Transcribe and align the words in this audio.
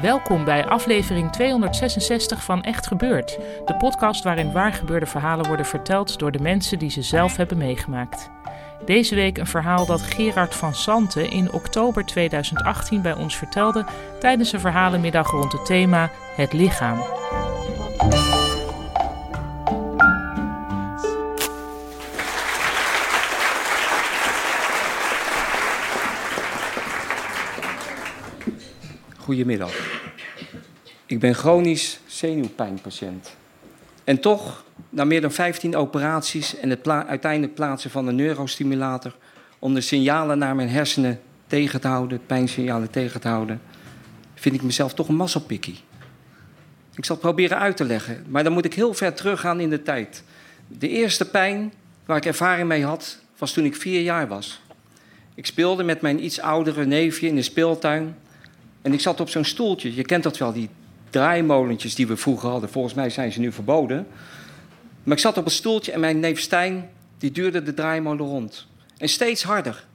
Welkom 0.00 0.44
bij 0.44 0.66
aflevering 0.66 1.32
266 1.32 2.44
van 2.44 2.62
Echt 2.62 2.86
Gebeurd. 2.86 3.38
De 3.64 3.76
podcast 3.76 4.24
waarin 4.24 4.52
waargebeurde 4.52 5.06
verhalen 5.06 5.46
worden 5.46 5.66
verteld 5.66 6.18
door 6.18 6.32
de 6.32 6.40
mensen 6.40 6.78
die 6.78 6.90
ze 6.90 7.02
zelf 7.02 7.36
hebben 7.36 7.58
meegemaakt. 7.58 8.30
Deze 8.84 9.14
week 9.14 9.38
een 9.38 9.46
verhaal 9.46 9.86
dat 9.86 10.02
Gerard 10.02 10.54
van 10.54 10.74
Santen 10.74 11.30
in 11.30 11.52
oktober 11.52 12.06
2018 12.06 13.02
bij 13.02 13.14
ons 13.14 13.36
vertelde 13.36 13.84
tijdens 14.20 14.52
een 14.52 14.60
verhalenmiddag 14.60 15.30
rond 15.30 15.52
het 15.52 15.66
thema 15.66 16.10
Het 16.36 16.52
lichaam. 16.52 17.02
Goedemiddag. 29.30 29.89
Ik 31.10 31.18
ben 31.18 31.34
chronisch 31.34 32.00
zenuwpijnpatiënt. 32.06 33.36
En 34.04 34.20
toch, 34.20 34.64
na 34.88 35.04
meer 35.04 35.20
dan 35.20 35.32
15 35.32 35.76
operaties 35.76 36.56
en 36.56 36.70
het 36.70 36.88
uiteindelijk 36.88 37.54
plaatsen 37.54 37.90
van 37.90 38.06
een 38.06 38.14
neurostimulator 38.14 39.16
om 39.58 39.74
de 39.74 39.80
signalen 39.80 40.38
naar 40.38 40.54
mijn 40.54 40.68
hersenen 40.68 41.20
tegen 41.46 41.80
te 41.80 41.88
houden, 41.88 42.20
pijnsignalen 42.26 42.90
tegen 42.90 43.20
te 43.20 43.28
houden, 43.28 43.60
vind 44.34 44.54
ik 44.54 44.62
mezelf 44.62 44.94
toch 44.94 45.08
een 45.08 45.14
masselpikkie. 45.14 45.78
Ik 46.94 47.04
zal 47.04 47.16
het 47.16 47.24
proberen 47.24 47.58
uit 47.58 47.76
te 47.76 47.84
leggen, 47.84 48.24
maar 48.28 48.44
dan 48.44 48.52
moet 48.52 48.64
ik 48.64 48.74
heel 48.74 48.94
ver 48.94 49.14
teruggaan 49.14 49.60
in 49.60 49.70
de 49.70 49.82
tijd. 49.82 50.24
De 50.66 50.88
eerste 50.88 51.30
pijn 51.30 51.72
waar 52.04 52.16
ik 52.16 52.26
ervaring 52.26 52.68
mee 52.68 52.84
had, 52.84 53.18
was 53.38 53.52
toen 53.52 53.64
ik 53.64 53.76
vier 53.76 54.00
jaar 54.00 54.28
was. 54.28 54.60
Ik 55.34 55.46
speelde 55.46 55.82
met 55.82 56.00
mijn 56.00 56.24
iets 56.24 56.40
oudere 56.40 56.86
neefje 56.86 57.26
in 57.26 57.34
de 57.34 57.42
speeltuin. 57.42 58.16
En 58.82 58.92
ik 58.92 59.00
zat 59.00 59.20
op 59.20 59.28
zo'n 59.28 59.44
stoeltje. 59.44 59.94
Je 59.94 60.04
kent 60.04 60.22
dat 60.22 60.38
wel, 60.38 60.52
die 60.52 60.70
draaimolentjes 61.10 61.94
die 61.94 62.06
we 62.06 62.16
vroeger 62.16 62.48
hadden. 62.48 62.70
Volgens 62.70 62.94
mij 62.94 63.10
zijn 63.10 63.32
ze 63.32 63.40
nu 63.40 63.52
verboden. 63.52 64.06
Maar 65.02 65.16
ik 65.16 65.22
zat 65.22 65.36
op 65.36 65.44
een 65.44 65.50
stoeltje 65.50 65.92
en 65.92 66.00
mijn 66.00 66.20
neef 66.20 66.40
Stijn, 66.40 66.90
die 67.18 67.30
duurde 67.30 67.62
de 67.62 67.74
draaimolen 67.74 68.26
rond. 68.26 68.66
En 68.98 69.08
steeds 69.08 69.42
harder. 69.42 69.86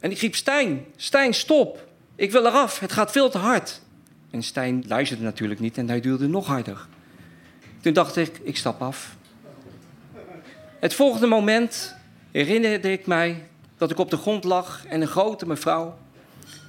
En 0.00 0.10
ik 0.10 0.18
riep, 0.18 0.34
Stijn, 0.34 0.84
Stijn, 0.96 1.34
stop. 1.34 1.88
Ik 2.14 2.30
wil 2.30 2.46
eraf, 2.46 2.78
het 2.78 2.92
gaat 2.92 3.12
veel 3.12 3.30
te 3.30 3.38
hard. 3.38 3.80
En 4.30 4.42
Stijn 4.42 4.84
luisterde 4.86 5.22
natuurlijk 5.22 5.60
niet 5.60 5.78
en 5.78 5.88
hij 5.88 6.00
duurde 6.00 6.28
nog 6.28 6.46
harder. 6.46 6.86
Toen 7.80 7.92
dacht 7.92 8.16
ik, 8.16 8.40
ik 8.42 8.56
stap 8.56 8.82
af. 8.82 9.16
Het 10.80 10.94
volgende 10.94 11.26
moment 11.26 11.94
herinnerde 12.30 12.92
ik 12.92 13.06
mij 13.06 13.46
dat 13.76 13.90
ik 13.90 13.98
op 13.98 14.10
de 14.10 14.16
grond 14.16 14.44
lag 14.44 14.86
en 14.86 15.00
een 15.00 15.06
grote 15.06 15.46
mevrouw 15.46 15.98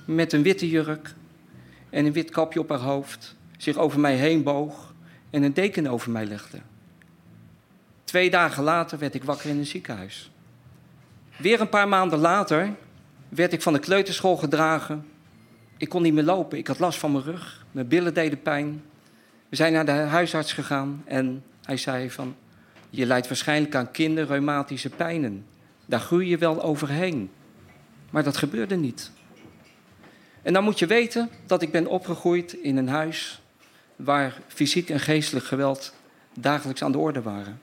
met 0.06 0.34
een 0.34 0.42
witte 0.42 0.70
jurk 0.70 1.14
en 1.90 2.06
een 2.06 2.14
wit 2.14 2.30
kapje 2.30 2.60
op 2.60 2.70
haar 2.70 2.80
hoofd 2.80 3.36
zich 3.58 3.78
over 3.78 4.00
mij 4.00 4.16
heen 4.16 4.44
boog 4.44 4.94
en 5.30 5.44
een 5.44 5.54
deken 5.54 5.88
over 5.88 6.12
mij 6.12 6.26
legde. 6.26 6.58
Twee 8.04 8.30
dagen 8.30 8.64
later 8.64 9.00
werd 9.00 9.16
ik 9.16 9.24
wakker 9.24 9.50
in 9.50 9.58
een 9.58 9.66
ziekenhuis. 9.66 10.32
Weer 11.38 11.62
een 11.62 11.70
paar 11.70 11.88
maanden 11.88 12.20
later 12.20 12.76
werd 13.30 13.54
ik 13.54 13.62
van 13.62 13.74
de 13.74 13.80
kleuterschool 13.80 14.38
gedragen. 14.38 15.06
Ik 15.78 15.90
kon 15.90 16.02
niet 16.02 16.14
meer 16.14 16.24
lopen, 16.24 16.58
ik 16.58 16.68
had 16.68 16.80
last 16.80 17.00
van 17.00 17.12
mijn 17.12 17.24
rug, 17.24 17.66
mijn 17.72 17.88
billen 17.88 18.14
deden 18.14 18.42
pijn. 18.42 18.84
We 19.50 19.56
zijn 19.56 19.74
naar 19.74 19.86
de 19.86 19.92
huisarts 19.92 20.54
gegaan 20.54 21.04
en 21.06 21.44
hij 21.64 21.78
zei 21.78 22.12
van... 22.12 22.36
je 22.90 23.06
lijdt 23.06 23.28
waarschijnlijk 23.28 23.76
aan 23.76 23.92
kinderreumatische 23.92 24.90
pijnen. 24.90 25.46
Daar 25.86 26.00
groei 26.00 26.30
je 26.30 26.38
wel 26.38 26.62
overheen. 26.64 27.30
Maar 28.10 28.24
dat 28.24 28.38
gebeurde 28.38 28.76
niet. 28.76 29.12
En 30.42 30.54
dan 30.54 30.64
moet 30.64 30.80
je 30.80 30.86
weten 30.86 31.30
dat 31.46 31.62
ik 31.62 31.72
ben 31.72 31.88
opgegroeid 31.88 32.54
in 32.54 32.78
een 32.78 32.90
huis 32.90 33.42
waar 33.98 34.42
fysiek 34.48 34.90
en 34.90 35.00
geestelijk 35.00 35.46
geweld 35.46 35.94
dagelijks 36.34 36.84
aan 36.84 36.92
de 36.92 36.98
orde 36.98 37.22
waren. 37.22 37.62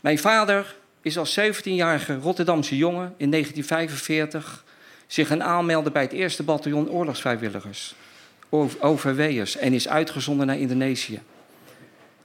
Mijn 0.00 0.18
vader 0.18 0.76
is 1.02 1.18
als 1.18 1.40
17-jarige 1.40 2.16
Rotterdamse 2.16 2.76
jongen 2.76 3.14
in 3.16 3.30
1945 3.30 4.64
zich 5.06 5.28
gaan 5.28 5.42
aanmelden 5.42 5.92
bij 5.92 6.02
het 6.02 6.12
eerste 6.12 6.42
bataljon 6.42 6.90
oorlogsvrijwilligers, 6.90 7.94
OVW'ers, 8.80 9.56
en 9.56 9.72
is 9.72 9.88
uitgezonden 9.88 10.46
naar 10.46 10.58
Indonesië. 10.58 11.20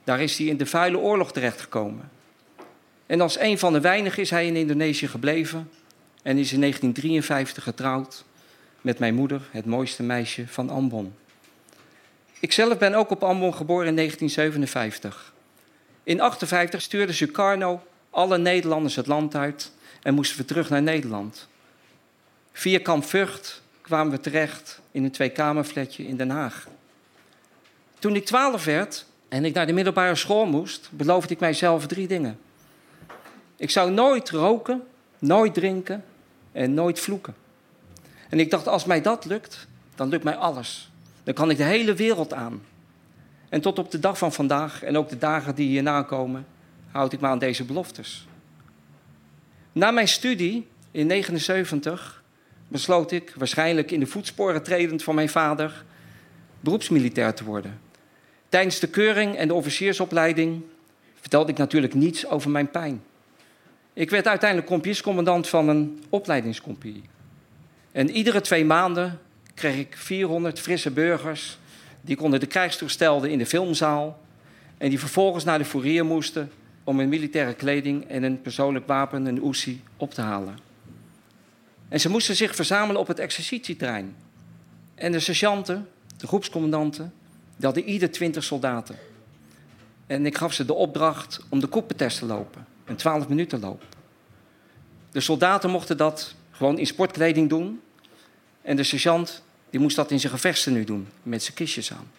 Daar 0.04 0.20
is 0.20 0.38
hij 0.38 0.46
in 0.46 0.56
de 0.56 0.66
vuile 0.66 0.98
oorlog 0.98 1.32
terechtgekomen. 1.32 2.10
En 3.06 3.20
als 3.20 3.38
een 3.38 3.58
van 3.58 3.72
de 3.72 3.80
weinigen 3.80 4.22
is 4.22 4.30
hij 4.30 4.46
in 4.46 4.56
Indonesië 4.56 5.08
gebleven 5.08 5.70
en 6.22 6.38
is 6.38 6.52
in 6.52 6.60
1953 6.60 7.62
getrouwd 7.62 8.24
met 8.80 8.98
mijn 8.98 9.14
moeder, 9.14 9.42
het 9.50 9.64
mooiste 9.64 10.02
meisje 10.02 10.48
van 10.48 10.70
Ambon. 10.70 11.14
Ikzelf 12.46 12.78
ben 12.78 12.94
ook 12.94 13.10
op 13.10 13.22
Ambon 13.22 13.54
geboren 13.54 13.86
in 13.86 13.96
1957. 13.96 15.32
In 16.02 16.16
1958 16.16 16.82
stuurde 16.82 17.12
Sukarno 17.12 17.82
alle 18.10 18.38
Nederlanders 18.38 18.96
het 18.96 19.06
land 19.06 19.34
uit 19.34 19.72
en 20.02 20.14
moesten 20.14 20.38
we 20.38 20.44
terug 20.44 20.70
naar 20.70 20.82
Nederland. 20.82 21.48
Via 22.52 22.78
Kamp 22.82 23.04
Vught 23.04 23.62
kwamen 23.80 24.12
we 24.12 24.20
terecht 24.20 24.80
in 24.90 25.04
een 25.04 25.10
tweekamerfletje 25.10 26.06
in 26.06 26.16
Den 26.16 26.30
Haag. 26.30 26.66
Toen 27.98 28.16
ik 28.16 28.24
twaalf 28.24 28.64
werd 28.64 29.06
en 29.28 29.44
ik 29.44 29.54
naar 29.54 29.66
de 29.66 29.72
middelbare 29.72 30.14
school 30.14 30.46
moest, 30.46 30.88
beloofde 30.92 31.34
ik 31.34 31.40
mijzelf 31.40 31.86
drie 31.86 32.06
dingen. 32.06 32.38
Ik 33.56 33.70
zou 33.70 33.90
nooit 33.90 34.30
roken, 34.30 34.82
nooit 35.18 35.54
drinken 35.54 36.04
en 36.52 36.74
nooit 36.74 37.00
vloeken. 37.00 37.34
En 38.28 38.40
ik 38.40 38.50
dacht, 38.50 38.68
als 38.68 38.84
mij 38.84 39.00
dat 39.00 39.24
lukt, 39.24 39.66
dan 39.94 40.08
lukt 40.08 40.24
mij 40.24 40.36
alles. 40.36 40.90
Dan 41.26 41.34
kan 41.34 41.50
ik 41.50 41.56
de 41.56 41.62
hele 41.62 41.94
wereld 41.94 42.32
aan. 42.32 42.62
En 43.48 43.60
tot 43.60 43.78
op 43.78 43.90
de 43.90 43.98
dag 43.98 44.18
van 44.18 44.32
vandaag 44.32 44.82
en 44.82 44.96
ook 44.96 45.08
de 45.08 45.18
dagen 45.18 45.54
die 45.54 45.68
hierna 45.68 46.02
komen, 46.02 46.46
houd 46.90 47.12
ik 47.12 47.20
me 47.20 47.26
aan 47.26 47.38
deze 47.38 47.64
beloftes. 47.64 48.26
Na 49.72 49.90
mijn 49.90 50.08
studie 50.08 50.54
in 50.90 51.08
1979 51.08 52.22
besloot 52.68 53.12
ik, 53.12 53.34
waarschijnlijk 53.36 53.90
in 53.90 54.00
de 54.00 54.06
voetsporen 54.06 54.62
tredend 54.62 55.02
van 55.02 55.14
mijn 55.14 55.28
vader, 55.28 55.84
beroepsmilitair 56.60 57.34
te 57.34 57.44
worden. 57.44 57.80
Tijdens 58.48 58.78
de 58.78 58.88
keuring 58.88 59.36
en 59.36 59.48
de 59.48 59.54
officiersopleiding 59.54 60.62
vertelde 61.14 61.50
ik 61.50 61.58
natuurlijk 61.58 61.94
niets 61.94 62.26
over 62.26 62.50
mijn 62.50 62.70
pijn. 62.70 63.02
Ik 63.92 64.10
werd 64.10 64.26
uiteindelijk 64.26 64.70
kompiescommandant 64.70 65.48
van 65.48 65.68
een 65.68 66.04
opleidingskompie. 66.08 67.02
En 67.92 68.10
iedere 68.10 68.40
twee 68.40 68.64
maanden 68.64 69.20
kreeg 69.56 69.76
ik 69.76 69.96
400 69.96 70.60
frisse 70.60 70.90
burgers. 70.90 71.58
Die 72.00 72.16
konden 72.16 72.40
de 72.40 72.46
krijgstoestelden 72.46 73.30
in 73.30 73.38
de 73.38 73.46
filmzaal. 73.46 74.20
En 74.78 74.88
die 74.88 74.98
vervolgens 74.98 75.44
naar 75.44 75.58
de 75.58 75.64
fourier 75.64 76.04
moesten 76.04 76.50
om 76.84 76.98
hun 76.98 77.08
militaire 77.08 77.54
kleding 77.54 78.08
en 78.08 78.22
een 78.22 78.40
persoonlijk 78.40 78.86
wapen, 78.86 79.26
een 79.26 79.46
Uzi, 79.46 79.82
op 79.96 80.14
te 80.14 80.20
halen. 80.20 80.58
En 81.88 82.00
ze 82.00 82.08
moesten 82.08 82.36
zich 82.36 82.54
verzamelen 82.54 83.00
op 83.00 83.06
het 83.06 83.18
exercitieterrein. 83.18 84.16
En 84.94 85.12
de 85.12 85.20
sergeanten, 85.20 85.88
de 86.16 86.26
groepscommandanten, 86.26 87.12
die 87.56 87.64
hadden 87.64 87.84
ieder 87.84 88.10
20 88.10 88.44
soldaten. 88.44 88.96
En 90.06 90.26
ik 90.26 90.36
gaf 90.36 90.52
ze 90.52 90.64
de 90.64 90.74
opdracht 90.74 91.40
om 91.48 91.60
de 91.60 91.66
koepentest 91.66 92.18
te 92.18 92.26
lopen, 92.26 92.66
een 92.84 92.96
12 92.96 93.28
minuten 93.28 93.60
loop. 93.60 93.82
De 95.10 95.20
soldaten 95.20 95.70
mochten 95.70 95.96
dat 95.96 96.34
gewoon 96.50 96.78
in 96.78 96.86
sportkleding 96.86 97.48
doen. 97.48 97.80
En 98.62 98.76
de 98.76 98.82
sergeant 98.82 99.42
die 99.70 99.80
moest 99.80 99.96
dat 99.96 100.10
in 100.10 100.20
zijn 100.20 100.32
gevechten 100.32 100.72
nu 100.72 100.84
doen, 100.84 101.08
met 101.22 101.42
zijn 101.42 101.56
kistjes 101.56 101.92
aan. 101.92 102.10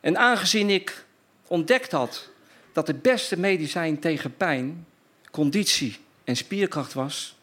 En 0.00 0.18
aangezien 0.18 0.70
ik 0.70 1.04
ontdekt 1.46 1.92
had 1.92 2.28
dat 2.72 2.86
het 2.86 3.02
beste 3.02 3.38
medicijn 3.38 3.98
tegen 3.98 4.36
pijn 4.36 4.86
conditie 5.30 5.98
en 6.24 6.36
spierkracht 6.36 6.92
was, 6.92 7.36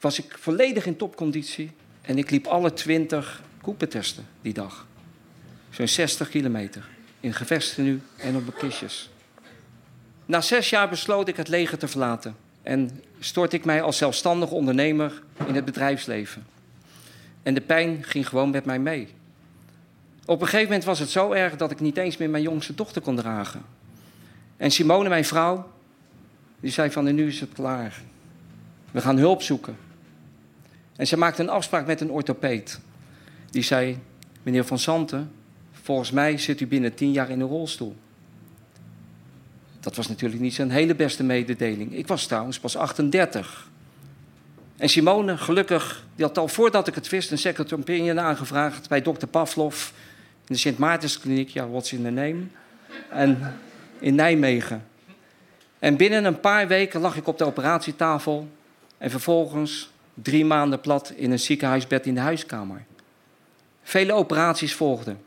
was 0.00 0.18
ik 0.18 0.38
volledig 0.38 0.86
in 0.86 0.96
topconditie. 0.96 1.70
En 2.00 2.18
ik 2.18 2.30
liep 2.30 2.46
alle 2.46 2.72
20 2.72 3.42
koepen 3.60 3.88
testen 3.88 4.26
die 4.42 4.52
dag. 4.52 4.86
Zo'n 5.70 5.88
60 5.88 6.28
kilometer. 6.28 6.88
In 7.20 7.34
gevesten 7.34 7.84
nu 7.84 8.00
en 8.16 8.36
op 8.36 8.42
mijn 8.42 8.56
kistjes. 8.58 9.10
Na 10.26 10.40
zes 10.40 10.70
jaar 10.70 10.88
besloot 10.88 11.28
ik 11.28 11.36
het 11.36 11.48
leger 11.48 11.78
te 11.78 11.88
verlaten. 11.88 12.36
En 12.62 13.02
stort 13.20 13.52
ik 13.52 13.64
mij 13.64 13.82
als 13.82 13.96
zelfstandig 13.96 14.50
ondernemer 14.50 15.22
in 15.46 15.54
het 15.54 15.64
bedrijfsleven. 15.64 16.46
En 17.42 17.54
de 17.54 17.60
pijn 17.60 18.04
ging 18.04 18.28
gewoon 18.28 18.50
met 18.50 18.64
mij 18.64 18.78
mee. 18.78 19.08
Op 20.24 20.40
een 20.40 20.46
gegeven 20.46 20.66
moment 20.66 20.84
was 20.84 20.98
het 20.98 21.10
zo 21.10 21.32
erg 21.32 21.56
dat 21.56 21.70
ik 21.70 21.80
niet 21.80 21.96
eens 21.96 22.16
meer 22.16 22.30
mijn 22.30 22.42
jongste 22.42 22.74
dochter 22.74 23.02
kon 23.02 23.16
dragen. 23.16 23.62
En 24.56 24.70
Simone, 24.70 25.08
mijn 25.08 25.24
vrouw, 25.24 25.70
die 26.60 26.70
zei 26.70 26.90
van 26.90 27.14
nu 27.14 27.26
is 27.26 27.40
het 27.40 27.52
klaar. 27.52 28.02
We 28.90 29.00
gaan 29.00 29.18
hulp 29.18 29.42
zoeken. 29.42 29.76
En 30.96 31.06
ze 31.06 31.16
maakte 31.16 31.42
een 31.42 31.48
afspraak 31.48 31.86
met 31.86 32.00
een 32.00 32.10
orthopeed. 32.10 32.80
Die 33.50 33.62
zei, 33.62 33.98
meneer 34.42 34.64
Van 34.64 34.78
Santen, 34.78 35.32
volgens 35.72 36.10
mij 36.10 36.38
zit 36.38 36.60
u 36.60 36.66
binnen 36.66 36.94
tien 36.94 37.12
jaar 37.12 37.30
in 37.30 37.40
een 37.40 37.48
rolstoel. 37.48 37.96
Dat 39.80 39.96
was 39.96 40.08
natuurlijk 40.08 40.40
niet 40.40 40.54
zijn 40.54 40.70
hele 40.70 40.94
beste 40.94 41.24
mededeling. 41.24 41.94
Ik 41.94 42.06
was 42.06 42.26
trouwens 42.26 42.58
pas 42.58 42.76
38. 42.76 43.70
En 44.78 44.88
Simone, 44.88 45.36
gelukkig, 45.36 46.04
die 46.14 46.24
had 46.24 46.38
al 46.38 46.48
voordat 46.48 46.88
ik 46.88 46.94
het 46.94 47.08
wist 47.08 47.30
een 47.30 47.38
second 47.38 47.72
opinion 47.72 48.20
aangevraagd 48.20 48.88
bij 48.88 49.02
dokter 49.02 49.28
Pavlov 49.28 49.88
in 50.46 50.54
de 50.54 50.56
Sint 50.56 50.78
Maartenskliniek, 50.78 51.48
ja, 51.48 51.68
what's 51.68 51.92
in 51.92 52.02
the 52.02 52.10
name, 52.10 52.42
en 53.10 53.54
in 53.98 54.14
Nijmegen. 54.14 54.86
En 55.78 55.96
binnen 55.96 56.24
een 56.24 56.40
paar 56.40 56.68
weken 56.68 57.00
lag 57.00 57.16
ik 57.16 57.26
op 57.26 57.38
de 57.38 57.44
operatietafel 57.44 58.48
en 58.98 59.10
vervolgens 59.10 59.90
drie 60.14 60.44
maanden 60.44 60.80
plat 60.80 61.12
in 61.16 61.30
een 61.30 61.38
ziekenhuisbed 61.38 62.06
in 62.06 62.14
de 62.14 62.20
huiskamer. 62.20 62.84
Vele 63.82 64.12
operaties 64.12 64.74
volgden. 64.74 65.20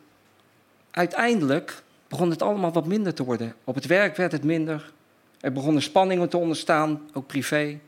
Uiteindelijk 0.91 1.83
begon 2.07 2.29
het 2.29 2.41
allemaal 2.41 2.71
wat 2.71 2.85
minder 2.85 3.13
te 3.13 3.23
worden. 3.23 3.55
Op 3.63 3.75
het 3.75 3.85
werk 3.85 4.15
werd 4.15 4.31
het 4.31 4.43
minder. 4.43 4.91
Er 5.39 5.51
begonnen 5.51 5.81
spanningen 5.81 6.29
te 6.29 6.37
onderstaan, 6.37 7.01
ook 7.13 7.27
privé. 7.27 7.79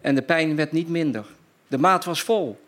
En 0.00 0.14
de 0.14 0.22
pijn 0.22 0.56
werd 0.56 0.72
niet 0.72 0.88
minder. 0.88 1.26
De 1.68 1.78
maat 1.78 2.04
was 2.04 2.22
vol. 2.22 2.60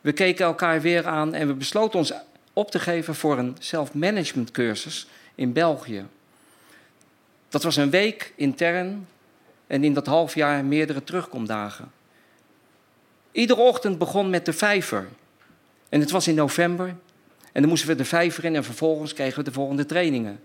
We 0.00 0.12
keken 0.12 0.44
elkaar 0.44 0.80
weer 0.80 1.06
aan 1.06 1.34
en 1.34 1.46
we 1.46 1.54
besloten 1.54 1.98
ons 1.98 2.12
op 2.52 2.70
te 2.70 2.78
geven 2.78 3.14
voor 3.14 3.38
een 3.38 3.56
self-management 3.58 4.50
cursus 4.50 5.06
in 5.34 5.52
België. 5.52 6.06
Dat 7.48 7.62
was 7.62 7.76
een 7.76 7.90
week 7.90 8.32
intern 8.36 9.06
en 9.66 9.84
in 9.84 9.94
dat 9.94 10.06
half 10.06 10.34
jaar 10.34 10.64
meerdere 10.64 11.04
terugkomdagen. 11.04 11.90
Iedere 13.32 13.60
ochtend 13.60 13.98
begon 13.98 14.30
met 14.30 14.44
de 14.44 14.52
vijver. 14.52 15.08
En 15.88 16.00
het 16.00 16.10
was 16.10 16.28
in 16.28 16.34
november. 16.34 16.86
En 17.52 17.60
dan 17.60 17.68
moesten 17.68 17.88
we 17.88 17.94
de 17.94 18.04
vijver 18.04 18.44
in 18.44 18.56
en 18.56 18.64
vervolgens 18.64 19.14
kregen 19.14 19.38
we 19.38 19.44
de 19.44 19.52
volgende 19.52 19.86
trainingen. 19.86 20.40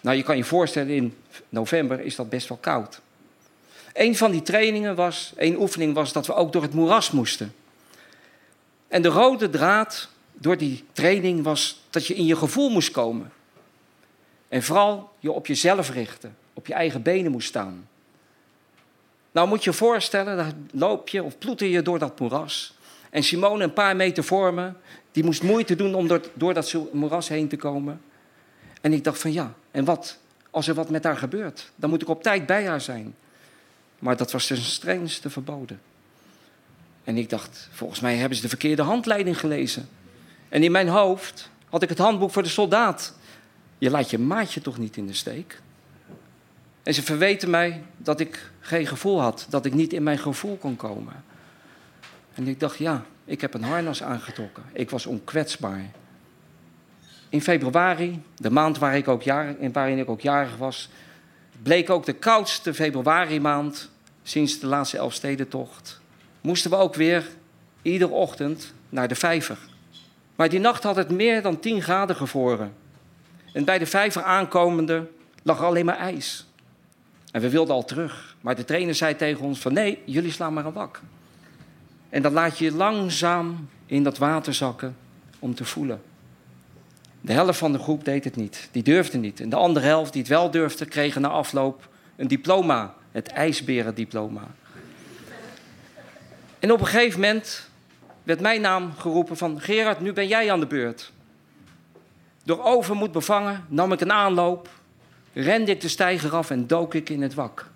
Nou, 0.00 0.16
je 0.16 0.22
kan 0.22 0.36
je 0.36 0.44
voorstellen, 0.44 0.94
in 0.94 1.14
november 1.48 2.00
is 2.00 2.16
dat 2.16 2.28
best 2.28 2.48
wel 2.48 2.58
koud. 2.58 3.00
Een 3.96 4.16
van 4.16 4.30
die 4.30 4.42
trainingen 4.42 4.94
was, 4.94 5.32
een 5.36 5.58
oefening 5.58 5.94
was 5.94 6.12
dat 6.12 6.26
we 6.26 6.34
ook 6.34 6.52
door 6.52 6.62
het 6.62 6.74
moeras 6.74 7.10
moesten. 7.10 7.54
En 8.88 9.02
de 9.02 9.08
rode 9.08 9.50
draad 9.50 10.08
door 10.32 10.56
die 10.56 10.84
training 10.92 11.42
was 11.42 11.80
dat 11.90 12.06
je 12.06 12.14
in 12.14 12.24
je 12.24 12.36
gevoel 12.36 12.70
moest 12.70 12.90
komen. 12.90 13.32
En 14.48 14.62
vooral 14.62 15.12
je 15.18 15.32
op 15.32 15.46
jezelf 15.46 15.90
richten, 15.90 16.36
op 16.54 16.66
je 16.66 16.74
eigen 16.74 17.02
benen 17.02 17.32
moest 17.32 17.48
staan. 17.48 17.88
Nou 19.32 19.48
moet 19.48 19.64
je 19.64 19.70
je 19.70 19.76
voorstellen, 19.76 20.36
dan 20.36 20.68
loop 20.72 21.08
je 21.08 21.22
of 21.22 21.38
ploeter 21.38 21.66
je 21.66 21.82
door 21.82 21.98
dat 21.98 22.20
moeras. 22.20 22.74
En 23.10 23.22
Simone, 23.22 23.64
een 23.64 23.72
paar 23.72 23.96
meter 23.96 24.24
voor 24.24 24.54
me, 24.54 24.72
die 25.12 25.24
moest 25.24 25.42
moeite 25.42 25.76
doen 25.76 25.94
om 25.94 26.08
door, 26.08 26.20
door 26.34 26.54
dat 26.54 26.74
moeras 26.92 27.28
heen 27.28 27.48
te 27.48 27.56
komen. 27.56 28.00
En 28.80 28.92
ik 28.92 29.04
dacht 29.04 29.20
van 29.20 29.32
ja, 29.32 29.54
en 29.70 29.84
wat 29.84 30.18
als 30.50 30.68
er 30.68 30.74
wat 30.74 30.90
met 30.90 31.04
haar 31.04 31.16
gebeurt? 31.16 31.70
Dan 31.76 31.90
moet 31.90 32.02
ik 32.02 32.08
op 32.08 32.22
tijd 32.22 32.46
bij 32.46 32.66
haar 32.66 32.80
zijn. 32.80 33.14
Maar 33.98 34.16
dat 34.16 34.32
was 34.32 34.46
ten 34.46 34.56
strengste 34.56 35.30
verboden. 35.30 35.80
En 37.04 37.16
ik 37.16 37.30
dacht, 37.30 37.68
volgens 37.72 38.00
mij 38.00 38.16
hebben 38.16 38.36
ze 38.36 38.42
de 38.42 38.48
verkeerde 38.48 38.82
handleiding 38.82 39.38
gelezen. 39.38 39.88
En 40.48 40.62
in 40.62 40.72
mijn 40.72 40.88
hoofd 40.88 41.50
had 41.68 41.82
ik 41.82 41.88
het 41.88 41.98
handboek 41.98 42.30
voor 42.30 42.42
de 42.42 42.48
soldaat. 42.48 43.14
Je 43.78 43.90
laat 43.90 44.10
je 44.10 44.18
maatje 44.18 44.60
toch 44.60 44.78
niet 44.78 44.96
in 44.96 45.06
de 45.06 45.14
steek? 45.14 45.60
En 46.82 46.94
ze 46.94 47.02
verweten 47.02 47.50
mij 47.50 47.82
dat 47.96 48.20
ik 48.20 48.50
geen 48.60 48.86
gevoel 48.86 49.20
had, 49.20 49.46
dat 49.48 49.66
ik 49.66 49.74
niet 49.74 49.92
in 49.92 50.02
mijn 50.02 50.18
gevoel 50.18 50.56
kon 50.56 50.76
komen. 50.76 51.24
En 52.34 52.48
ik 52.48 52.60
dacht, 52.60 52.78
ja, 52.78 53.04
ik 53.24 53.40
heb 53.40 53.54
een 53.54 53.62
harnas 53.62 54.02
aangetrokken. 54.02 54.62
Ik 54.72 54.90
was 54.90 55.06
onkwetsbaar. 55.06 55.90
In 57.28 57.42
februari, 57.42 58.22
de 58.36 58.50
maand 58.50 58.78
waar 58.78 58.96
ik 58.96 59.08
ook 59.08 59.22
jarig, 59.22 59.56
waarin 59.72 59.98
ik 59.98 60.08
ook 60.08 60.20
jarig 60.20 60.56
was, 60.56 60.88
bleek 61.62 61.90
ook 61.90 62.04
de 62.04 62.12
koudste 62.12 62.74
februari 62.74 63.40
maand 63.40 63.90
sinds 64.22 64.58
de 64.58 64.66
laatste 64.66 64.96
Elfstedentocht. 64.98 66.00
Moesten 66.40 66.70
we 66.70 66.76
ook 66.76 66.94
weer 66.94 67.28
iedere 67.82 68.12
ochtend 68.12 68.72
naar 68.88 69.08
de 69.08 69.14
vijver. 69.14 69.58
Maar 70.36 70.48
die 70.48 70.60
nacht 70.60 70.82
had 70.82 70.96
het 70.96 71.10
meer 71.10 71.42
dan 71.42 71.60
10 71.60 71.82
graden 71.82 72.16
gevroren. 72.16 72.74
En 73.52 73.64
bij 73.64 73.78
de 73.78 73.86
vijver 73.86 74.22
aankomende 74.22 75.08
lag 75.42 75.62
alleen 75.62 75.84
maar 75.84 75.96
ijs. 75.96 76.46
En 77.30 77.40
we 77.40 77.50
wilden 77.50 77.74
al 77.74 77.84
terug. 77.84 78.36
Maar 78.40 78.56
de 78.56 78.64
trainer 78.64 78.94
zei 78.94 79.16
tegen 79.16 79.44
ons 79.44 79.58
van 79.58 79.72
nee, 79.72 80.02
jullie 80.04 80.32
slaan 80.32 80.52
maar 80.52 80.66
een 80.66 80.72
wak. 80.72 81.00
En 82.08 82.22
dan 82.22 82.32
laat 82.32 82.58
je 82.58 82.72
langzaam 82.72 83.68
in 83.86 84.02
dat 84.02 84.18
water 84.18 84.54
zakken 84.54 84.96
om 85.38 85.54
te 85.54 85.64
voelen. 85.64 86.02
De 87.26 87.32
helft 87.32 87.58
van 87.58 87.72
de 87.72 87.78
groep 87.78 88.04
deed 88.04 88.24
het 88.24 88.36
niet. 88.36 88.68
Die 88.72 88.82
durfde 88.82 89.18
niet. 89.18 89.40
En 89.40 89.48
de 89.48 89.56
andere 89.56 89.86
helft 89.86 90.12
die 90.12 90.22
het 90.22 90.30
wel 90.30 90.50
durfde, 90.50 90.84
kregen 90.84 91.20
na 91.20 91.28
afloop 91.28 91.88
een 92.16 92.28
diploma. 92.28 92.94
Het 93.12 93.28
ijsberendiploma. 93.28 94.46
En 96.58 96.72
op 96.72 96.80
een 96.80 96.86
gegeven 96.86 97.20
moment 97.20 97.68
werd 98.22 98.40
mijn 98.40 98.60
naam 98.60 98.92
geroepen 98.96 99.36
van 99.36 99.60
Gerard, 99.60 100.00
nu 100.00 100.12
ben 100.12 100.26
jij 100.26 100.52
aan 100.52 100.60
de 100.60 100.66
beurt. 100.66 101.12
Door 102.44 102.64
overmoed 102.64 103.12
bevangen 103.12 103.64
nam 103.68 103.92
ik 103.92 104.00
een 104.00 104.12
aanloop, 104.12 104.68
rende 105.32 105.70
ik 105.70 105.80
de 105.80 105.88
steiger 105.88 106.34
af 106.34 106.50
en 106.50 106.66
dook 106.66 106.94
ik 106.94 107.08
in 107.08 107.22
het 107.22 107.34
wak. 107.34 107.66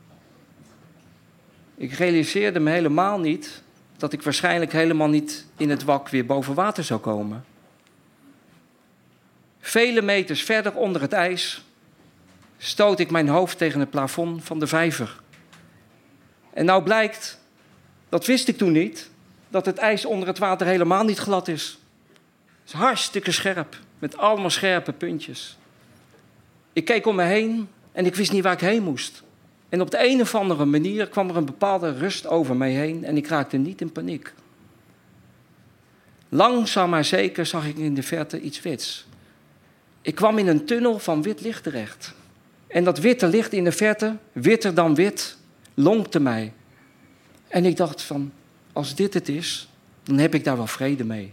Ik 1.77 1.93
realiseerde 1.93 2.61
me 2.61 2.71
helemaal 2.71 3.19
niet 3.19 3.63
dat 3.97 4.13
ik 4.13 4.23
waarschijnlijk 4.23 4.73
helemaal 4.73 5.09
niet 5.09 5.47
in 5.57 5.71
het 5.71 5.85
wak 5.85 6.09
weer 6.09 6.27
boven 6.27 6.55
water 6.55 6.85
zou 6.85 7.01
komen. 7.01 7.45
Vele 9.61 10.03
meters 10.03 10.43
verder 10.43 10.75
onder 10.75 11.01
het 11.01 11.13
ijs 11.13 11.65
stoot 12.59 12.99
ik 12.99 13.11
mijn 13.11 13.29
hoofd 13.29 13.59
tegen 13.59 13.81
het 13.81 13.91
plafond 13.91 14.45
van 14.45 14.59
de 14.59 14.67
vijver. 14.67 15.21
En 16.53 16.65
nou 16.65 16.83
blijkt, 16.83 17.41
dat 18.09 18.27
wist 18.27 18.49
ik 18.49 18.57
toen 18.57 18.73
niet, 18.73 19.11
dat 19.49 19.67
het 19.67 19.79
ijs 19.79 20.05
onder 20.05 20.29
het 20.29 20.39
water 20.39 20.67
helemaal 20.67 21.05
niet 21.05 21.19
glad 21.19 21.49
is. 21.49 21.79
Het 22.61 22.73
is 22.73 22.73
hartstikke 22.73 23.33
scherp, 23.33 23.77
met 23.99 24.17
allemaal 24.17 24.51
scherpe 24.51 24.93
puntjes. 24.93 25.59
Ik 26.73 26.85
keek 26.85 27.07
om 27.07 27.15
me 27.17 27.23
heen 27.23 27.69
en 27.93 28.07
ik 28.07 28.15
wist 28.15 28.33
niet 28.33 28.43
waar 28.43 28.53
ik 28.53 28.61
heen 28.61 28.83
moest. 28.83 29.23
En 29.69 29.81
op 29.81 29.91
de 29.91 30.09
een 30.09 30.21
of 30.21 30.35
andere 30.35 30.65
manier 30.65 31.09
kwam 31.09 31.29
er 31.29 31.37
een 31.37 31.45
bepaalde 31.45 31.93
rust 31.93 32.27
over 32.27 32.57
mij 32.57 32.71
heen 32.71 33.05
en 33.05 33.17
ik 33.17 33.27
raakte 33.27 33.57
niet 33.57 33.81
in 33.81 33.93
paniek. 33.93 34.33
Langzaam 36.29 36.91
maar 36.91 37.05
zeker 37.05 37.47
zag 37.47 37.67
ik 37.67 37.77
in 37.77 37.95
de 37.95 38.03
verte 38.03 38.41
iets 38.41 38.63
wits. 38.63 39.07
Ik 40.03 40.15
kwam 40.15 40.39
in 40.39 40.47
een 40.47 40.65
tunnel 40.65 40.99
van 40.99 41.23
wit 41.23 41.41
licht 41.41 41.63
terecht. 41.63 42.15
En 42.67 42.85
dat 42.85 42.99
witte 42.99 43.27
licht 43.27 43.53
in 43.53 43.65
de 43.65 43.73
verte, 43.73 44.17
witter 44.33 44.75
dan 44.75 44.95
wit, 44.95 45.37
lonkte 45.75 46.21
mij. 46.21 46.53
En 47.49 47.65
ik 47.65 47.77
dacht 47.77 48.03
van, 48.03 48.33
als 48.73 48.95
dit 48.95 49.15
het 49.15 49.29
is, 49.29 49.69
dan 50.03 50.19
heb 50.19 50.35
ik 50.35 50.45
daar 50.45 50.57
wel 50.57 50.67
vrede 50.67 51.05
mee. 51.05 51.33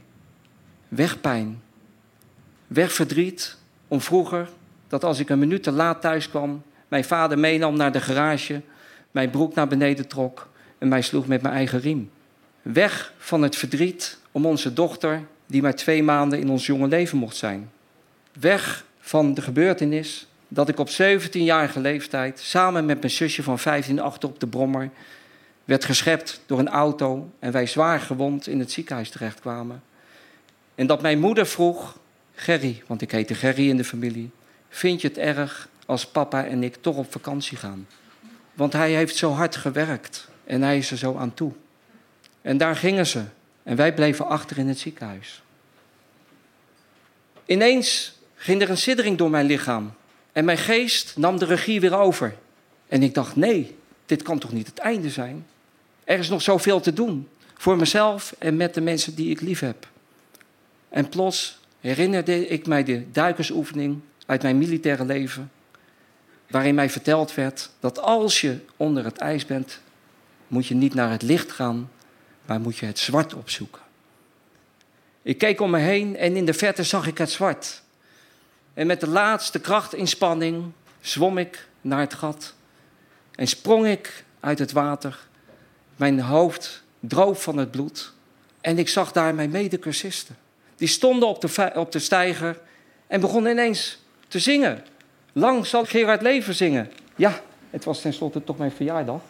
Weg 0.87 1.21
pijn. 1.21 1.61
Weg 2.67 2.93
verdriet 2.93 3.57
om 3.87 4.01
vroeger 4.01 4.49
dat 4.87 5.03
als 5.03 5.19
ik 5.19 5.29
een 5.29 5.39
minuut 5.39 5.63
te 5.63 5.71
laat 5.71 6.01
thuis 6.01 6.29
kwam, 6.29 6.63
mijn 6.87 7.03
vader 7.03 7.39
meenam 7.39 7.75
naar 7.75 7.91
de 7.91 8.01
garage, 8.01 8.61
mijn 9.11 9.29
broek 9.29 9.53
naar 9.53 9.67
beneden 9.67 10.07
trok 10.07 10.49
en 10.77 10.87
mij 10.87 11.01
sloeg 11.01 11.27
met 11.27 11.41
mijn 11.41 11.53
eigen 11.53 11.79
riem. 11.79 12.11
Weg 12.61 13.13
van 13.17 13.41
het 13.41 13.55
verdriet 13.55 14.19
om 14.31 14.45
onze 14.45 14.73
dochter, 14.73 15.21
die 15.45 15.61
maar 15.61 15.75
twee 15.75 16.03
maanden 16.03 16.39
in 16.39 16.49
ons 16.49 16.65
jonge 16.65 16.87
leven 16.87 17.17
mocht 17.17 17.35
zijn. 17.35 17.71
Weg 18.39 18.85
van 18.99 19.33
de 19.33 19.41
gebeurtenis 19.41 20.27
dat 20.47 20.69
ik 20.69 20.79
op 20.79 20.89
17-jarige 20.89 21.79
leeftijd 21.79 22.39
samen 22.39 22.85
met 22.85 22.99
mijn 22.99 23.11
zusje 23.11 23.43
van 23.43 23.59
15 23.59 23.99
achter 23.99 24.29
op 24.29 24.39
de 24.39 24.47
brommer 24.47 24.89
werd 25.65 25.85
geschept 25.85 26.41
door 26.45 26.59
een 26.59 26.69
auto 26.69 27.31
en 27.39 27.51
wij 27.51 27.65
zwaar 27.65 27.99
gewond 27.99 28.47
in 28.47 28.59
het 28.59 28.71
ziekenhuis 28.71 29.09
terechtkwamen. 29.09 29.83
En 30.75 30.87
dat 30.87 31.01
mijn 31.01 31.19
moeder 31.19 31.47
vroeg, 31.47 31.97
Gerry, 32.35 32.83
want 32.87 33.01
ik 33.01 33.11
heette 33.11 33.35
Gerry 33.35 33.69
in 33.69 33.77
de 33.77 33.83
familie, 33.83 34.31
vind 34.69 35.01
je 35.01 35.07
het 35.07 35.17
erg 35.17 35.69
als 35.85 36.07
papa 36.07 36.45
en 36.45 36.63
ik 36.63 36.75
toch 36.81 36.97
op 36.97 37.11
vakantie 37.11 37.57
gaan? 37.57 37.87
Want 38.53 38.73
hij 38.73 38.91
heeft 38.91 39.15
zo 39.15 39.31
hard 39.31 39.55
gewerkt 39.55 40.27
en 40.43 40.61
hij 40.61 40.77
is 40.77 40.91
er 40.91 40.97
zo 40.97 41.15
aan 41.15 41.33
toe. 41.33 41.51
En 42.41 42.57
daar 42.57 42.75
gingen 42.75 43.07
ze 43.07 43.23
en 43.63 43.75
wij 43.75 43.93
bleven 43.93 44.27
achter 44.27 44.57
in 44.57 44.67
het 44.67 44.79
ziekenhuis. 44.79 45.41
Ineens 47.45 48.16
ging 48.37 48.61
er 48.61 48.69
een 48.69 48.77
siddering 48.77 49.17
door 49.17 49.29
mijn 49.29 49.45
lichaam. 49.45 49.93
En 50.31 50.45
mijn 50.45 50.57
geest 50.57 51.17
nam 51.17 51.39
de 51.39 51.45
regie 51.45 51.79
weer 51.79 51.97
over. 51.97 52.35
En 52.87 53.03
ik 53.03 53.13
dacht, 53.13 53.35
nee, 53.35 53.75
dit 54.05 54.21
kan 54.21 54.39
toch 54.39 54.51
niet 54.51 54.67
het 54.67 54.77
einde 54.77 55.09
zijn? 55.09 55.45
Er 56.03 56.19
is 56.19 56.29
nog 56.29 56.41
zoveel 56.41 56.79
te 56.79 56.93
doen. 56.93 57.27
Voor 57.53 57.77
mezelf 57.77 58.35
en 58.39 58.57
met 58.57 58.73
de 58.73 58.81
mensen 58.81 59.15
die 59.15 59.29
ik 59.29 59.41
lief 59.41 59.59
heb. 59.59 59.87
En 60.89 61.09
plots 61.09 61.59
herinnerde 61.79 62.47
ik 62.47 62.67
mij 62.67 62.83
de 62.83 63.11
duikersoefening 63.11 63.99
uit 64.25 64.41
mijn 64.41 64.57
militaire 64.57 65.05
leven. 65.05 65.51
Waarin 66.49 66.75
mij 66.75 66.89
verteld 66.89 67.35
werd 67.35 67.69
dat 67.79 67.99
als 67.99 68.41
je 68.41 68.59
onder 68.77 69.03
het 69.03 69.17
ijs 69.17 69.45
bent, 69.45 69.79
moet 70.47 70.67
je 70.67 70.75
niet 70.75 70.93
naar 70.93 71.11
het 71.11 71.21
licht 71.21 71.51
gaan, 71.51 71.89
maar 72.45 72.59
moet 72.59 72.77
je 72.77 72.85
het 72.85 72.99
zwart 72.99 73.33
opzoeken. 73.33 73.81
Ik 75.21 75.37
keek 75.37 75.61
om 75.61 75.69
me 75.69 75.79
heen 75.79 76.17
en 76.17 76.35
in 76.35 76.45
de 76.45 76.53
verte 76.53 76.83
zag 76.83 77.07
ik 77.07 77.17
het 77.17 77.31
zwart. 77.31 77.81
En 78.77 78.87
met 78.87 78.99
de 78.99 79.07
laatste 79.07 79.59
krachtinspanning 79.59 80.71
zwom 81.01 81.37
ik 81.37 81.67
naar 81.81 81.99
het 81.99 82.13
gat 82.13 82.53
en 83.35 83.47
sprong 83.47 83.87
ik 83.87 84.23
uit 84.39 84.59
het 84.59 84.71
water. 84.71 85.19
Mijn 85.95 86.19
hoofd 86.19 86.83
droop 86.99 87.37
van 87.37 87.57
het 87.57 87.71
bloed 87.71 88.13
en 88.61 88.77
ik 88.77 88.89
zag 88.89 89.11
daar 89.11 89.35
mijn 89.35 89.49
medecursisten. 89.49 90.37
Die 90.75 90.87
stonden 90.87 91.29
op 91.29 91.41
de, 91.41 91.71
op 91.75 91.91
de 91.91 91.99
steiger 91.99 92.59
en 93.07 93.21
begonnen 93.21 93.51
ineens 93.51 93.99
te 94.27 94.39
zingen. 94.39 94.83
Lang 95.33 95.65
zal 95.65 95.85
Gerard 95.85 96.21
Leven 96.21 96.53
zingen. 96.53 96.91
Ja, 97.15 97.41
het 97.69 97.83
was 97.83 98.01
tenslotte 98.01 98.43
toch 98.43 98.57
mijn 98.57 98.71
verjaardag. 98.71 99.21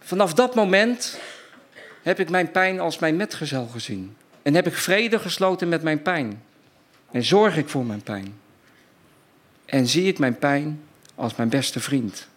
Vanaf 0.00 0.34
dat 0.34 0.54
moment 0.54 1.18
heb 2.04 2.20
ik 2.20 2.30
mijn 2.30 2.50
pijn 2.50 2.80
als 2.80 2.98
mijn 2.98 3.16
metgezel 3.16 3.66
gezien. 3.66 4.16
En 4.42 4.54
heb 4.54 4.66
ik 4.66 4.74
vrede 4.74 5.18
gesloten 5.18 5.68
met 5.68 5.82
mijn 5.82 6.02
pijn. 6.02 6.42
En 7.10 7.22
zorg 7.24 7.56
ik 7.56 7.68
voor 7.68 7.84
mijn 7.84 8.02
pijn. 8.02 8.34
En 9.64 9.86
zie 9.86 10.06
ik 10.06 10.18
mijn 10.18 10.38
pijn 10.38 10.80
als 11.14 11.34
mijn 11.34 11.48
beste 11.48 11.80
vriend. 11.80 12.28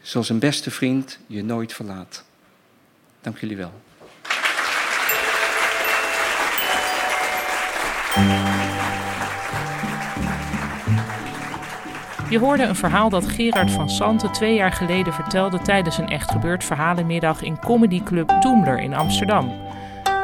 Zoals 0.00 0.28
een 0.28 0.38
beste 0.38 0.70
vriend 0.70 1.18
je 1.26 1.44
nooit 1.44 1.72
verlaat. 1.72 2.24
Dank 3.20 3.38
jullie 3.38 3.56
wel. 3.56 3.72
Je 12.30 12.38
hoorde 12.38 12.62
een 12.62 12.76
verhaal 12.76 13.08
dat 13.08 13.28
Gerard 13.28 13.70
van 13.70 13.90
Santen 13.90 14.32
twee 14.32 14.54
jaar 14.54 14.72
geleden 14.72 15.12
vertelde 15.12 15.58
tijdens 15.58 15.98
een 15.98 16.08
echt 16.08 16.30
gebeurd 16.30 16.64
verhalenmiddag 16.64 17.42
in 17.42 17.58
Comedy 17.58 18.02
Club 18.02 18.28
Toemler 18.40 18.78
in 18.78 18.94
Amsterdam. 18.94 19.52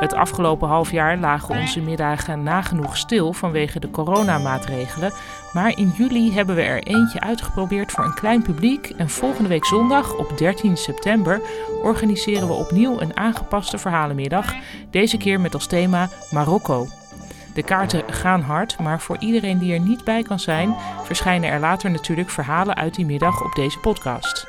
Het 0.00 0.14
afgelopen 0.14 0.68
half 0.68 0.90
jaar 0.90 1.18
lagen 1.18 1.60
onze 1.60 1.80
middagen 1.80 2.42
nagenoeg 2.42 2.96
stil 2.96 3.32
vanwege 3.32 3.80
de 3.80 3.90
coronamaatregelen. 3.90 5.12
Maar 5.52 5.78
in 5.78 5.92
juli 5.96 6.32
hebben 6.32 6.54
we 6.54 6.62
er 6.62 6.82
eentje 6.82 7.20
uitgeprobeerd 7.20 7.92
voor 7.92 8.04
een 8.04 8.14
klein 8.14 8.42
publiek. 8.42 8.92
En 8.96 9.08
volgende 9.08 9.48
week 9.48 9.64
zondag, 9.64 10.16
op 10.16 10.38
13 10.38 10.76
september, 10.76 11.40
organiseren 11.82 12.48
we 12.48 12.54
opnieuw 12.54 13.00
een 13.00 13.16
aangepaste 13.16 13.78
verhalenmiddag. 13.78 14.54
Deze 14.90 15.16
keer 15.16 15.40
met 15.40 15.54
als 15.54 15.66
thema 15.66 16.08
Marokko. 16.30 16.86
De 17.54 17.62
kaarten 17.62 18.02
gaan 18.06 18.40
hard, 18.40 18.78
maar 18.78 19.00
voor 19.00 19.16
iedereen 19.18 19.58
die 19.58 19.72
er 19.72 19.80
niet 19.80 20.04
bij 20.04 20.22
kan 20.22 20.40
zijn, 20.40 20.76
verschijnen 21.04 21.50
er 21.50 21.60
later 21.60 21.90
natuurlijk 21.90 22.30
verhalen 22.30 22.74
uit 22.74 22.94
die 22.94 23.06
middag 23.06 23.44
op 23.44 23.54
deze 23.54 23.78
podcast. 23.78 24.46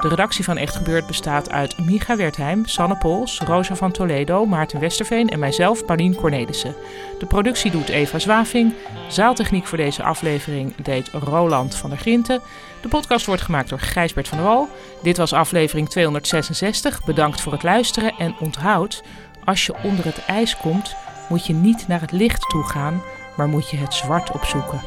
De 0.00 0.08
redactie 0.08 0.44
van 0.44 0.56
Echt 0.56 0.76
Gebeurd 0.76 1.06
bestaat 1.06 1.50
uit 1.50 1.78
Micha 1.78 2.16
Wertheim, 2.16 2.66
Sanne 2.66 2.96
Pols, 2.96 3.40
Rosa 3.40 3.74
van 3.74 3.92
Toledo, 3.92 4.46
Maarten 4.46 4.80
Westerveen 4.80 5.28
en 5.28 5.38
mijzelf, 5.38 5.84
Paulien 5.84 6.14
Cornelissen. 6.14 6.74
De 7.18 7.26
productie 7.26 7.70
doet 7.70 7.88
Eva 7.88 8.18
Zwaving. 8.18 8.74
Zaaltechniek 9.08 9.66
voor 9.66 9.78
deze 9.78 10.02
aflevering 10.02 10.74
deed 10.76 11.08
Roland 11.08 11.74
van 11.74 11.90
der 11.90 11.98
Grinten. 11.98 12.40
De 12.80 12.88
podcast 12.88 13.26
wordt 13.26 13.42
gemaakt 13.42 13.68
door 13.68 13.80
Gijsbert 13.80 14.28
van 14.28 14.38
der 14.38 14.46
Wal. 14.46 14.68
Dit 15.02 15.16
was 15.16 15.32
aflevering 15.32 15.88
266. 15.88 17.04
Bedankt 17.04 17.40
voor 17.40 17.52
het 17.52 17.62
luisteren 17.62 18.14
en 18.18 18.34
onthoud, 18.40 19.02
als 19.44 19.66
je 19.66 19.74
onder 19.82 20.04
het 20.04 20.24
ijs 20.24 20.56
komt, 20.56 20.96
moet 21.28 21.46
je 21.46 21.54
niet 21.54 21.88
naar 21.88 22.00
het 22.00 22.12
licht 22.12 22.50
toe 22.50 22.64
gaan, 22.64 23.02
maar 23.36 23.48
moet 23.48 23.70
je 23.70 23.76
het 23.76 23.94
zwart 23.94 24.30
opzoeken. 24.30 24.80